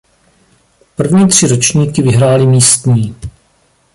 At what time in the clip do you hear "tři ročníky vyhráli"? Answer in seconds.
1.27-2.47